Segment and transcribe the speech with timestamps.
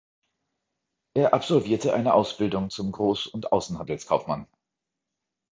[1.13, 4.47] Er absolvierte eine Ausbildung zum Groß- und Außenhandelskaufmann.